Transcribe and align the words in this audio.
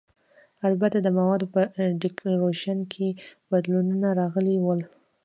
البته 0.69 0.97
د 1.01 1.07
موادو 1.17 1.45
په 1.53 1.61
ډیکورېشن 2.01 2.79
کې 2.93 3.07
بدلونونه 3.51 4.07
راغلي 4.19 4.57
ول. 4.61 4.81